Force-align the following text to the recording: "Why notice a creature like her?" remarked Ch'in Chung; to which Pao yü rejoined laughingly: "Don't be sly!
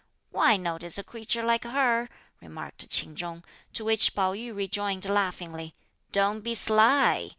"Why 0.31 0.57
notice 0.57 0.97
a 0.97 1.03
creature 1.03 1.43
like 1.43 1.63
her?" 1.63 2.09
remarked 2.41 2.89
Ch'in 2.89 3.15
Chung; 3.15 3.43
to 3.73 3.85
which 3.85 4.15
Pao 4.15 4.33
yü 4.33 4.51
rejoined 4.55 5.05
laughingly: 5.07 5.75
"Don't 6.11 6.41
be 6.41 6.55
sly! 6.55 7.29